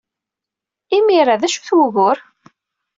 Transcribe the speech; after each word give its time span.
I 0.95 0.97
yimir-a, 0.97 1.35
d 1.41 1.43
acu-t 1.47 1.69
wugur? 1.75 2.17